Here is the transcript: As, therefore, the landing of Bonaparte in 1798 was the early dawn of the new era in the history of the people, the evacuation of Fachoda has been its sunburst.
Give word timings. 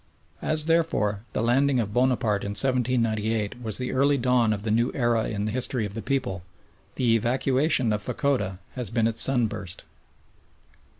As, 0.41 0.65
therefore, 0.65 1.25
the 1.33 1.43
landing 1.43 1.79
of 1.79 1.93
Bonaparte 1.93 2.43
in 2.43 2.53
1798 2.55 3.61
was 3.61 3.77
the 3.77 3.91
early 3.91 4.17
dawn 4.17 4.51
of 4.51 4.63
the 4.63 4.71
new 4.71 4.91
era 4.95 5.27
in 5.27 5.45
the 5.45 5.51
history 5.51 5.85
of 5.85 5.93
the 5.93 6.01
people, 6.01 6.41
the 6.95 7.15
evacuation 7.15 7.93
of 7.93 8.01
Fachoda 8.01 8.57
has 8.73 8.89
been 8.89 9.05
its 9.05 9.21
sunburst. 9.21 9.83